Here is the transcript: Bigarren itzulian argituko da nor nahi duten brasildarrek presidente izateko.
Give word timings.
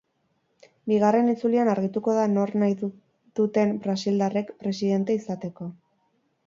Bigarren 0.91 1.29
itzulian 1.33 1.69
argituko 1.73 2.15
da 2.21 2.25
nor 2.33 2.55
nahi 2.63 2.79
duten 3.41 3.77
brasildarrek 3.87 4.53
presidente 4.65 5.21
izateko. 5.23 5.75